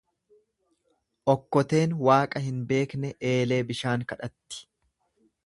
[1.33, 4.65] Okkoteen Waaqa hin beekne eelee bishaan kadhatti.